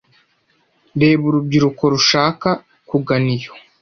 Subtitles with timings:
[1.01, 2.49] reba urubyiruko rushaka;
[2.89, 3.51] kugana iyo